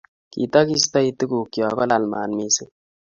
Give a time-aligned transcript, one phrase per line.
[0.31, 2.71] kitakiistai tuguk chok kolal mat mising